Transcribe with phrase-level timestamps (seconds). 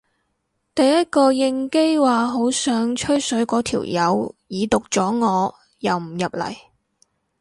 [0.73, 6.57] 第一個應機話好想吹水嗰條友已讀咗我又唔入嚟